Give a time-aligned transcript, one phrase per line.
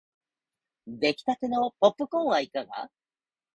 [0.87, 2.89] できたてのポップコーンはいかが